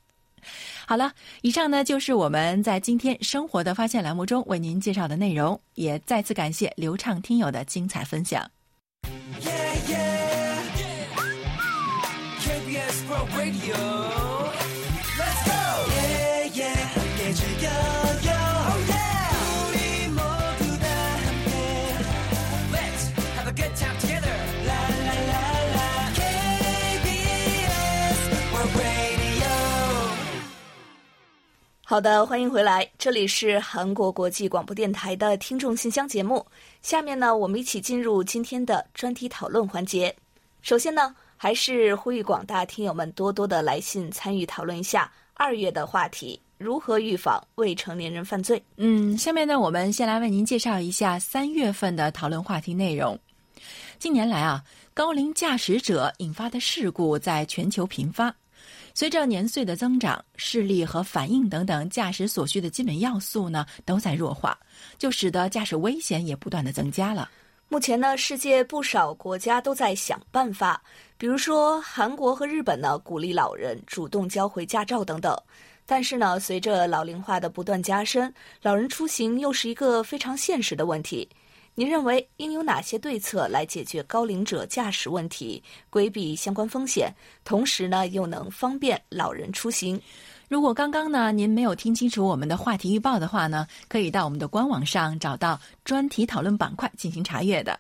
[0.87, 8.51] 好了，以上呢就是我们在今天生活的发现栏目中为您介绍的内容，也再次感谢流畅听友的精彩分享。
[31.93, 36.43] 好的，欢迎回来，这里是韩国国际广播电台的听众信箱节目。
[36.81, 40.17] 下面呢，我们一起进入今天的专题讨论环节。
[40.63, 48.65] 首先呢，还是呼吁广大听友们多多的来信参与讨论一下二月的话题：如何预防未成年人犯罪。
[48.77, 53.19] 嗯，下面呢，我们先来为您介绍一下三月份的讨论话题内容。
[53.99, 58.35] 近年来啊，高龄驾驶者引发的事故在全球频发。
[58.95, 64.57] 随着年岁的增长，视力和反应等等驾驶所需的基本要素呢，都在弱化，
[64.99, 67.31] 就使得驾驶危险也不断的增加了。
[67.69, 70.83] 目前呢，世界不少国家都在想办法，
[71.17, 75.35] 比如说韩国和日本呢，鼓励老人主动交回驾照等等。
[75.87, 81.29] 但是呢，随着老龄化的不断加深，老人出行又是一个非常现实的问题。
[81.75, 87.11] 您认为应有哪些对策来解决高龄者驾驶问题，规避相关风险，
[87.45, 89.99] 同时呢又能方便老人出行？
[90.51, 97.79] 如果刚刚呢您没有听清楚我们的话题预报的话呢，可以到我们的官网上找到专题讨论板块进行查阅的。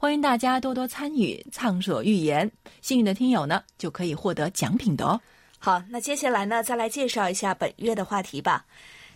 [0.00, 2.50] 欢迎大家多多参与，畅所欲言。
[2.80, 5.20] 幸运的听友呢就可以获得奖品的哦。
[5.58, 8.64] 好，那接下来呢再来介绍一下本月的话题吧。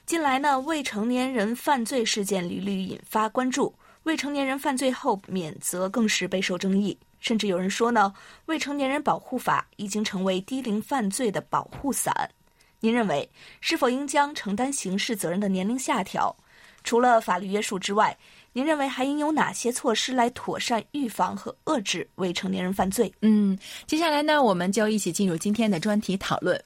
[0.05, 3.75] 近来呢未成年人犯罪事件屡屡引发关注。
[4.05, 8.13] 未成年人犯罪后免责更是备受争议，甚至有人说呢，
[8.47, 12.13] 未成年人保护法已经成为低龄犯罪的保护伞。
[12.81, 13.29] 您认为
[13.61, 16.35] 是否应将承担刑事责任的年龄下调？
[16.83, 18.17] 除了法律约束之外，
[18.53, 23.13] 您认为还应有哪些措施来妥善预防和遏制未成年人犯罪？
[23.21, 26.61] 嗯，接下来呢，我们就一起进入今天的专题讨论。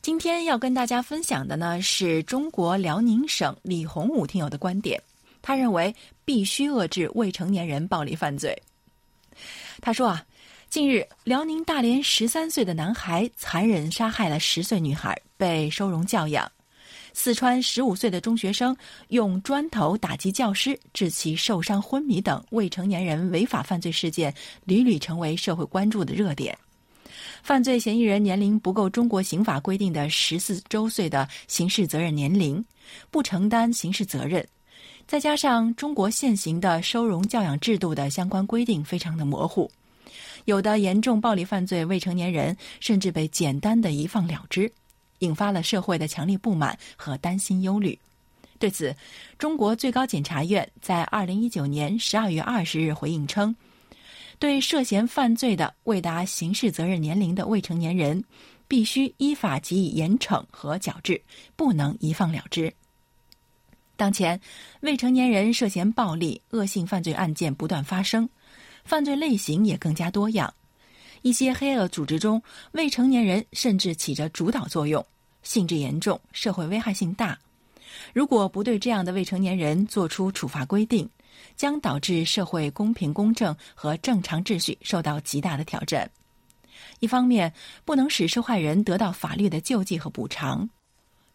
[0.00, 4.98] 今天要跟大家分享的呢，是中国辽宁省李洪武听友的观点。
[5.42, 8.56] 他认为必须遏制未成年人暴力犯罪。
[9.80, 10.24] 他说啊，
[10.70, 16.46] 近日辽宁大连十三岁的男孩残忍杀害了十岁女孩，被收容教养；
[17.12, 18.76] 四川十五岁的中学生
[19.08, 24.32] 用砖头打击教师，致其受伤昏迷等未成年人违法犯罪事件
[24.64, 26.56] 屡屡成为社会关注的热点。
[27.42, 32.64] 犯罪嫌疑人年龄不够中国刑法规定的十四周岁的刑事责任年龄，
[33.10, 34.46] 不承担刑事责任。
[35.06, 39.70] 再加上中国现行的收容教养制度的相关规定非常的模糊，
[40.46, 44.72] 有的严重暴力犯罪未成年人甚至被简单的一放了之。
[45.18, 47.96] 引发了社会的强烈不满和担心忧虑。
[48.58, 48.94] 对此，
[49.38, 53.54] 中国最高检察院在二零一九年十二月二十日回应称，
[54.38, 58.24] 对涉嫌犯罪的未达刑事责任年龄的未成年人，
[58.66, 61.20] 必须依法给予严惩和矫治，
[61.54, 62.72] 不能一放了之。
[64.02, 64.40] 当前，
[64.80, 68.28] 未成年人涉嫌暴力、恶性犯罪案件不断发生，
[68.84, 70.52] 犯罪类型也更加多样。
[71.20, 72.42] 一些黑恶组织中，
[72.72, 75.06] 未成年人甚至起着主导作用，
[75.44, 77.38] 性质严重，社会危害性大。
[78.12, 81.08] 如果不对这样的未成年人做出处罚规定，
[81.54, 86.10] 将导致社会公平公正和正常秩序受到极大的挑战。
[86.98, 87.52] 一方面，
[87.84, 90.68] 不能使受害人得到法律的救济和补偿；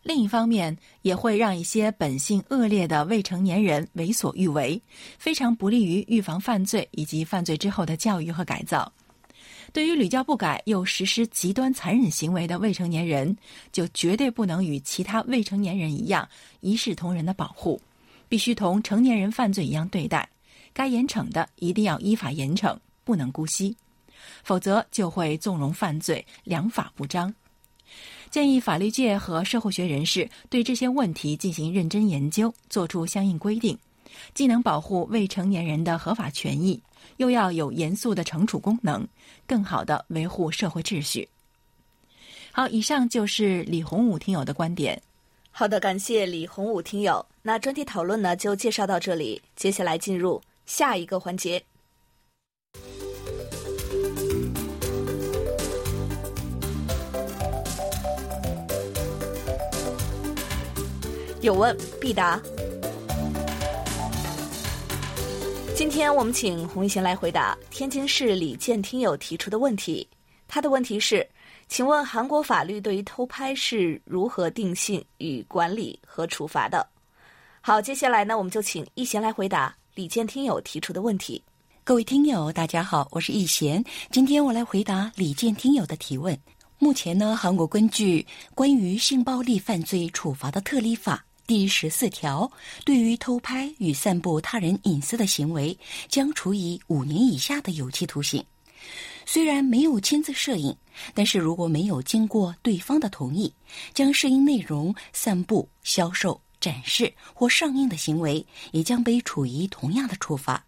[0.07, 4.81] 另一方面，也会让一些本性恶劣的未成年人为所欲为，
[5.19, 8.89] 非常不利于预防犯罪以及犯罪之后的教育和改造。
[9.73, 13.35] 对于屡教不改又实施极端残忍行为的未成年人，
[13.73, 16.25] 就绝对不能与其他未成年人一样
[16.61, 17.77] 一视同仁的保护，
[18.29, 20.29] 必须同成年人犯罪一样对待。
[20.73, 23.75] 该严惩的一定要依法严惩，不能姑息，
[24.41, 27.33] 否则就会纵容犯罪，良法不彰。
[28.29, 33.77] 建议法律界和社会学人士对这些问题进行认真研究，做出相应规定，
[34.33, 36.79] 既能保护未成年人的合法权益。
[37.17, 39.07] 又要有严肃的惩处功能，
[39.47, 41.27] 更好的维护社会秩序。
[42.51, 45.01] 好，以上就是李洪武听友的观点。
[45.51, 47.25] 好的，感谢李洪武听友。
[47.41, 49.41] 那专题讨论呢，就介绍到这里。
[49.55, 51.63] 接下来进入下一个环节。
[61.47, 62.37] 有问必答。
[65.73, 70.05] 今天我们请洪一贤来回答天津市李健听友提出的问题。
[70.45, 71.25] 他的问题是：
[71.69, 76.85] 请问韩国法律对于偷拍是如何定性与管理和处罚的？
[77.61, 81.41] 好，接下来呢，我们就请一贤来回答李健听友提出的问题。
[81.85, 83.81] 各位听友，大家好，我是易贤。
[84.11, 86.37] 今天我来回答李健听友的提问。
[86.77, 91.23] 目前呢，韩国根据关于性暴力犯罪处罚的特例法。
[91.47, 92.51] 第十四条，
[92.83, 95.75] 对于偷拍与散布他人隐私的行为，
[96.09, 98.43] 将处以五年以下的有期徒刑。
[99.25, 100.75] 虽然没有亲自摄影，
[101.13, 103.53] 但是如果没有经过对方的同意，
[103.93, 110.61] 将摄影内容散布、销售、展示或上映的行为，也将被处以同样的处罚。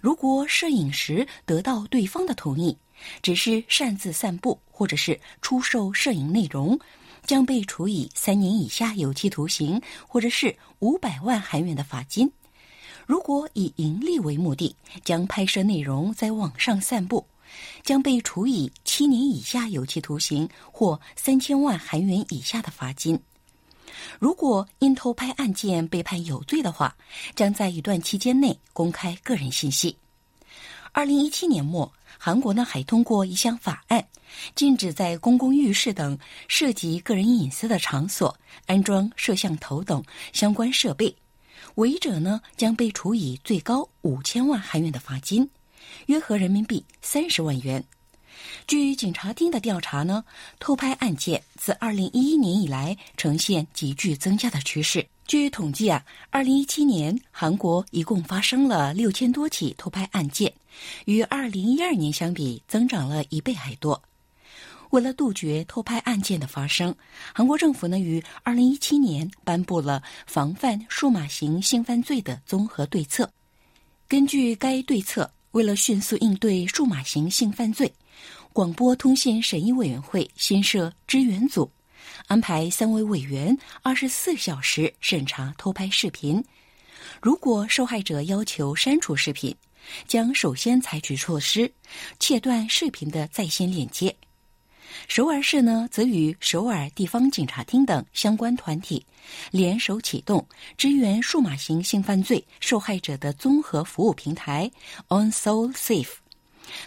[0.00, 2.74] 如果摄影时得到对方的同意，
[3.20, 6.78] 只是擅自散布或者是出售摄影内容。
[7.26, 12.30] 将被处以三年以下有期徒刑，或者是五百万韩元的罚金。
[13.04, 14.74] 如果以盈利为目的，
[15.04, 17.24] 将拍摄内容在网上散布，
[17.82, 23.18] 将被处以七年以下有期徒刑或三千万韩元以下的罚金。
[24.18, 26.96] 如果因偷拍案件被判有罪的话，
[27.34, 29.96] 将在一段期间内公开个人信息。
[30.92, 34.06] 二零一七年末，韩国呢还通过一项法案。
[34.54, 38.36] 禁止在公共浴室等涉及个人隐私的场所
[38.66, 40.02] 安装摄像头等
[40.32, 41.14] 相关设备，
[41.76, 45.48] 违者呢将被处以最高五千万韩元的罚金，
[46.06, 47.82] 约合人民币三十万元。
[48.66, 50.24] 据警察厅的调查呢，
[50.58, 55.06] 偷拍案件自二零一一年以来呈现急剧增加的趋势。
[55.26, 60.52] 据统计啊，二零一七年韩国一共发生了六千多起偷拍案件，
[61.06, 64.00] 与二零一二年相比增长了一倍还多。
[64.90, 66.94] 为了杜绝偷拍案件的发生，
[67.34, 73.28] 韩国政府呢于二零一七年颁布了防范数码型性犯罪的综合对策。
[74.06, 77.92] 根据该对策，为了迅速应对数码型性犯罪，
[78.52, 81.68] 广播通信审议委员会新设支援组，
[82.26, 86.44] 安排三位委员二十四小时审查偷拍视频。
[87.20, 89.54] 如果受害者要求删除视频，
[90.06, 91.72] 将首先采取措施，
[92.18, 94.14] 切断视频的在线链接。
[95.08, 99.04] 首尔市呢，则与首尔地方警察厅等相关团体
[99.50, 100.44] 联手启动
[100.78, 104.70] 支援数码型性犯罪受害者的综合服务平台
[105.08, 106.14] On Soul Safe，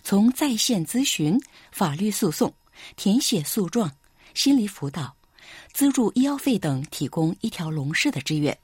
[0.03, 1.39] 从在线咨询、
[1.72, 2.53] 法律诉讼、
[2.95, 3.91] 填写诉状、
[4.39, 5.13] 心理辅导、
[5.73, 8.57] 资助医药费等，提供一条龙式的支援。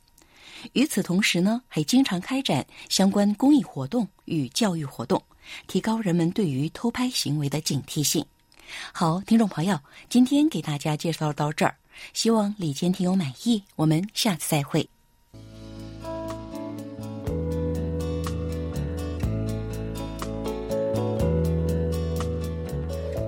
[0.71, 5.21] 与此同时呢，还经常开展相关公益活动与教育活动，
[5.67, 8.25] 提高人们对于偷拍行为的警惕性。
[8.93, 11.75] 好，听众朋友，今天给大家介绍到这儿，
[12.13, 13.61] 希望李坚听友满意。
[13.75, 14.89] 我们下次再会。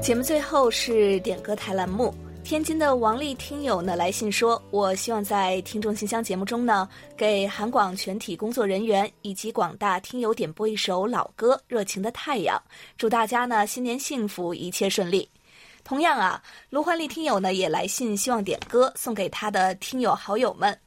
[0.02, 2.16] 节目最后是点歌台栏目，
[2.48, 6.88] 天津的王丽听友呢来信说，我希望在听众信箱节目中呢，
[7.18, 12.58] 给韩广全体工作人员以及广大听友点播一首老歌《热情的太阳》，
[12.98, 15.30] 祝大家呢新年幸福，一切顺利。
[15.84, 20.80] 同样啊，卢焕丽听友呢也来信，希望点歌送给他的听友好友们。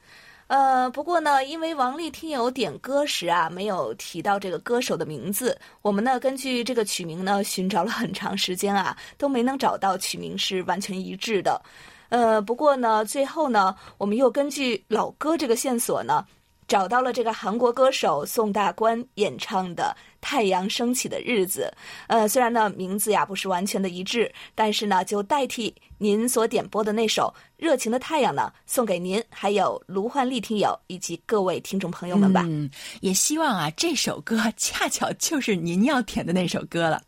[0.51, 11.62] 呃，不过呢，因为王丽听友点歌时啊，没有提到这个歌手的名字，我们呢根据这个曲名呢寻找了很长时间啊，都没能找到曲名是完全一致的。
[12.09, 16.26] 呃，不过呢，最后呢，我们又根据老歌这个线索呢，
[16.66, 21.73] 找到了这个韩国歌手宋大关演唱的《太阳升起的日子》。
[22.09, 27.33] 呃，虽然呢名字呀不是完全的一致，但是呢就代替您所点播的那首。
[27.57, 32.43] 热情的太阳呢，送给您，还有卢焕丽听友以及各位听众朋友们吧。
[32.49, 32.71] 嗯，
[33.03, 37.03] 也希望啊，这首歌恰巧就是您要点的那首歌了。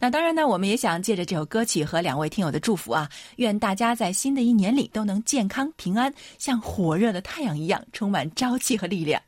[0.00, 9.22] 那当然呢，我们也想借着这首歌曲和两位听友的祝福啊，愿大家在新的一年里都能健康平安，像火热的太阳一样，充满朝气和力量。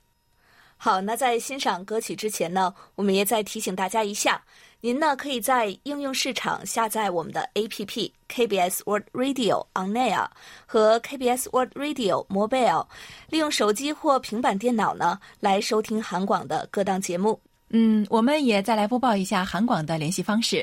[0.77, 4.43] 好，那在欣赏歌曲之前呢，我们也再提醒大家一下。
[4.81, 10.29] 您呢，可以在应用市场下载我们的 APP KBS World Radio On Air
[10.67, 12.87] 和 KBS World Radio Mobile，
[13.31, 17.41] 利用手机或平板电脑呢来收听韩广的各档节目。
[17.71, 20.63] 嗯，我们也再来播报一下韩广的联系方式：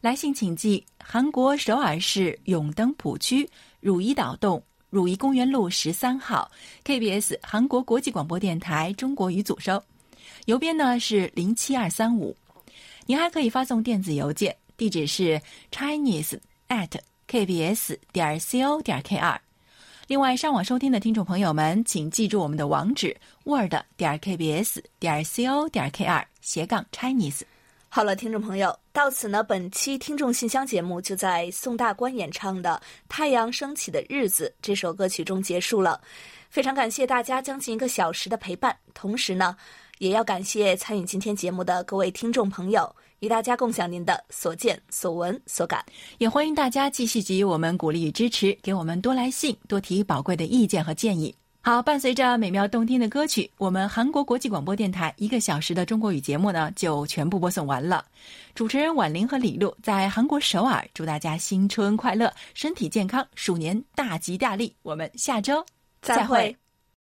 [0.00, 3.46] 来信请寄韩国首尔市永登浦区
[3.80, 6.50] 汝矣岛洞汝仪公园路十三号
[6.82, 9.82] KBS 韩国国际广播电台中国语组收，
[10.46, 12.34] 邮编呢是零七二三五。
[13.04, 16.88] 您还可以发送电子邮件，地址是 chinese at
[17.28, 19.38] kbs 点 co 点 kr。
[20.06, 23.14] 另外，上网收听的听众朋友们，请记住我们的网址
[23.44, 27.42] ：word 点 kbs 点 co 点 kr 斜杠 chinese。
[27.90, 36.00] 好了，听众朋友，到此呢，本期听众信箱节目就在宋大官演唱的《太阳升起的日子》这首歌曲中结束了。
[36.50, 39.56] 非常感谢大家将近一个小时的陪伴，同时呢。
[39.98, 45.84] 也要感谢参与今天节目的各位听众朋友，与大家共享您的所见所闻所感。
[46.18, 51.32] 也欢迎大家继续给予我们鼓励与支持，给我们多来信，多提宝贵的意见和建议。
[51.60, 58.02] 好，伴随着美妙动听的歌曲，我们韩国国际广播电台一个小时的中国语节目呢，就全部播送完了。
[58.54, 64.74] 主持人婉玲和李璐在韩国首尔，祝大家新春快乐，身体健康，鼠年大吉大利。
[64.82, 65.62] 我们下周
[66.00, 66.56] 再会。